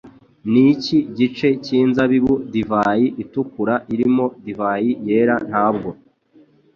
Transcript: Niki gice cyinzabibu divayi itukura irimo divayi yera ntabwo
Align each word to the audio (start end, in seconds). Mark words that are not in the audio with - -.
Niki 0.51 0.97
gice 1.17 1.47
cyinzabibu 1.63 2.33
divayi 2.53 3.07
itukura 3.23 3.75
irimo 3.93 4.25
divayi 4.45 4.91
yera 5.07 5.35
ntabwo 5.47 5.89